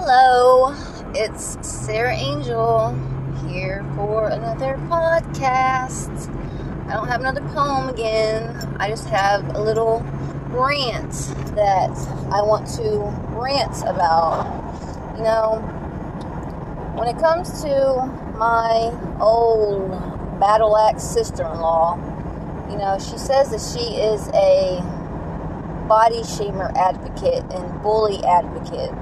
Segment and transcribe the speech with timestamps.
[0.00, 0.76] Hello,
[1.12, 2.94] it's Sarah Angel
[3.48, 6.32] here for another podcast.
[6.86, 8.76] I don't have another poem again.
[8.78, 10.00] I just have a little
[10.50, 11.10] rant
[11.56, 11.90] that
[12.30, 14.46] I want to rant about.
[15.16, 15.58] You know,
[16.94, 18.06] when it comes to
[18.38, 19.90] my old
[20.38, 21.96] battle axe sister in law,
[22.70, 24.80] you know, she says that she is a
[25.88, 28.92] body shamer advocate and bully advocate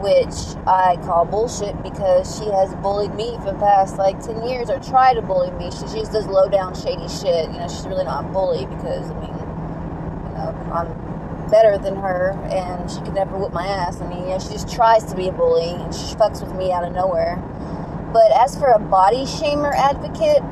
[0.00, 4.70] which I call bullshit because she has bullied me for the past like 10 years
[4.70, 5.70] or tried to bully me.
[5.70, 7.50] She, just does low down shady shit.
[7.52, 11.96] You know, she's really not a bully because, I mean, you know, I'm better than
[11.96, 14.00] her and she could never whip my ass.
[14.00, 16.54] I mean, you know, she just tries to be a bully and she fucks with
[16.56, 17.36] me out of nowhere.
[18.12, 20.42] But as for a body shamer advocate,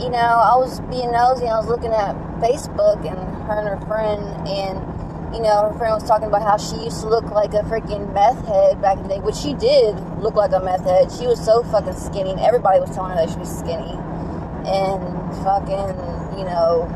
[0.00, 1.46] you know, I was being nosy.
[1.46, 4.78] I was looking at Facebook and her and her friend and
[5.32, 8.12] you know, her friend was talking about how she used to look like a freaking
[8.12, 11.10] meth head back in the day, which she did look like a meth head.
[11.12, 13.94] She was so fucking skinny, and everybody was telling her that she was skinny.
[14.66, 15.00] And
[15.46, 15.94] fucking,
[16.36, 16.90] you know,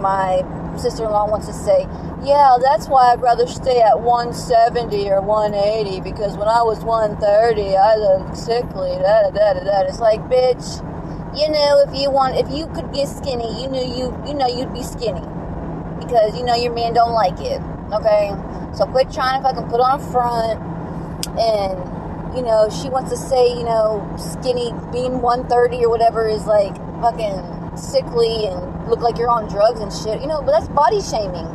[0.00, 0.40] my
[0.78, 1.86] sister in law wants to say,
[2.24, 7.76] yeah, that's why I'd rather stay at 170 or 180 because when I was 130,
[7.76, 8.96] I looked sickly.
[8.96, 9.80] Da da da da.
[9.84, 10.80] It's like, bitch,
[11.36, 14.48] you know, if you want, if you could get skinny, you knew you, you know,
[14.48, 15.22] you'd be skinny
[16.04, 17.60] because you know your man don't like it.
[17.92, 18.32] Okay,
[18.74, 20.60] so quit trying to fucking put on a front.
[21.38, 26.46] And you know she wants to say you know skinny being 130 or whatever is
[26.46, 30.20] like fucking sickly and look like you're on drugs and shit.
[30.20, 31.48] You know, but that's body shaming.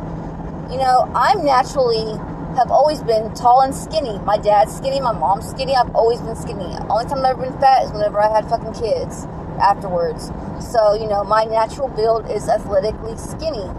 [0.70, 2.18] You know, I'm naturally
[2.56, 4.18] have always been tall and skinny.
[4.20, 5.74] My dad's skinny, my mom's skinny.
[5.74, 6.76] I've always been skinny.
[6.88, 9.26] Only time I've ever been fat is whenever I had fucking kids
[9.60, 10.30] afterwards.
[10.60, 13.70] So, you know, my natural build is athletically skinny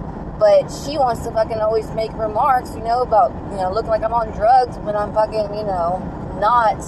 [0.42, 4.02] but she wants to fucking always make remarks, you know, about, you know, looking like
[4.02, 6.02] I'm on drugs when I'm fucking, you know,
[6.42, 6.82] not.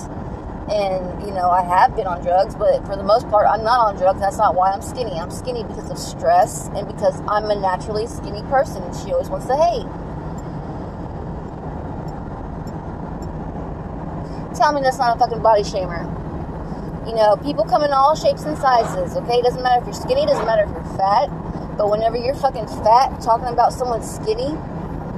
[0.74, 3.94] And, you know, I have been on drugs, but for the most part, I'm not
[3.94, 4.20] on drugs.
[4.20, 5.20] That's not why I'm skinny.
[5.20, 8.82] I'm skinny because of stress and because I'm a naturally skinny person.
[8.82, 9.86] And she always wants to hate.
[14.58, 16.02] Tell me that's not a fucking body shamer.
[17.06, 19.38] You know, people come in all shapes and sizes, okay?
[19.38, 21.43] It doesn't matter if you're skinny, doesn't matter if you're fat
[21.78, 24.56] but whenever you're fucking fat, talking about someone skinny,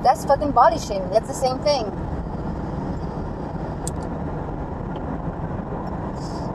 [0.03, 1.09] that's fucking body shaming.
[1.09, 1.89] That's the same thing.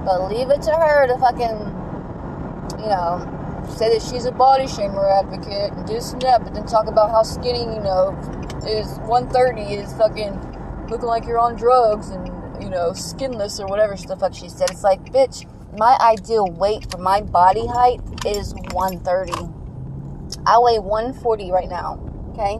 [0.04, 1.58] But leave it to her to fucking,
[2.80, 6.66] you know, say that she's a body shamer advocate and this and that, but then
[6.66, 8.16] talk about how skinny, you know,
[8.66, 10.32] is 130 is fucking
[10.88, 12.26] looking like you're on drugs and,
[12.62, 14.70] you know, skinless or whatever stuff like she said.
[14.70, 15.46] It's like, bitch,
[15.78, 19.59] my ideal weight for my body height is 130.
[20.46, 21.98] I weigh 140 right now.
[22.32, 22.58] Okay,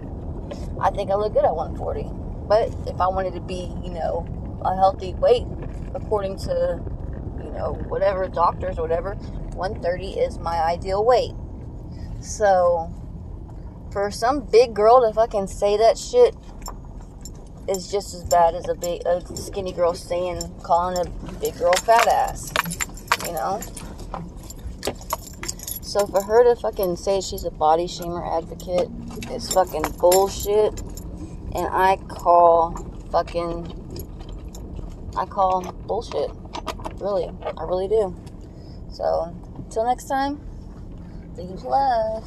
[0.81, 2.11] I think I look good at 140.
[2.49, 4.27] But if I wanted to be, you know,
[4.65, 5.47] a healthy weight
[5.95, 6.81] according to,
[7.39, 11.33] you know, whatever doctors or whatever, 130 is my ideal weight.
[12.21, 12.93] So,
[13.93, 16.35] for some big girl to fucking say that shit
[17.69, 21.73] is just as bad as a big a skinny girl saying calling a big girl
[21.73, 22.53] fat ass.
[23.27, 23.61] You know?
[25.91, 28.89] So for her to fucking say she's a body shamer advocate
[29.29, 30.81] is fucking bullshit.
[31.53, 32.77] And I call
[33.11, 33.75] fucking
[35.17, 36.31] I call bullshit.
[37.01, 37.29] Really.
[37.43, 38.15] I really do.
[38.93, 40.41] So until next time,
[41.37, 42.23] leave love.